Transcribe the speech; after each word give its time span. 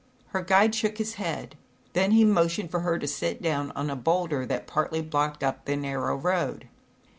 125 0.31 0.33
Her 0.41 0.45
guide 0.47 0.73
shook 0.73 0.97
his 0.97 1.13
head, 1.13 1.55
then 1.93 2.09
he 2.09 2.25
motioned 2.25 2.71
for 2.71 2.79
her 2.79 2.97
to 2.97 3.05
sit 3.05 3.39
down 3.39 3.69
on 3.75 3.91
a 3.91 3.95
boulder 3.95 4.47
that 4.47 4.65
partly 4.65 4.99
blocked 5.03 5.43
up 5.43 5.65
the 5.65 5.75
narrow 5.75 6.15
road. 6.15 6.67